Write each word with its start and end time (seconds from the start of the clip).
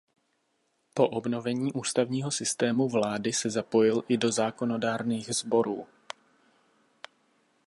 Po 0.93 1.09
obnovení 1.09 1.73
ústavního 1.73 2.31
systému 2.31 2.89
vlády 2.89 3.33
se 3.33 3.49
zapojil 3.49 4.03
i 4.07 4.17
do 4.17 4.31
zákonodárných 4.31 5.33
sborů. 5.33 5.87